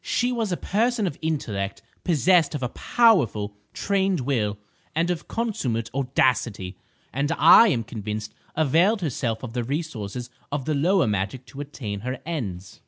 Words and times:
She 0.03 0.31
was 0.31 0.51
a 0.51 0.57
person 0.57 1.05
of 1.05 1.19
intellect, 1.21 1.83
possessed 2.03 2.55
of 2.55 2.63
a 2.63 2.69
powerful, 2.69 3.53
trained 3.71 4.21
will, 4.21 4.57
and 4.95 5.11
of 5.11 5.27
consummate 5.27 5.91
audacity, 5.93 6.75
and 7.13 7.31
I 7.33 7.67
am 7.67 7.83
convinced 7.83 8.33
availed 8.55 9.01
herself 9.01 9.43
of 9.43 9.53
the 9.53 9.63
resources 9.63 10.31
of 10.51 10.65
the 10.65 10.73
lower 10.73 11.05
magic 11.05 11.45
to 11.45 11.61
attain 11.61 11.99
her 11.99 12.17
ends. 12.25 12.79